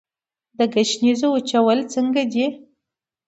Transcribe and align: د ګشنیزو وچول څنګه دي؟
د 0.57 0.59
ګشنیزو 0.73 1.27
وچول 1.31 1.79
څنګه 1.93 2.21
دي؟ 2.31 2.45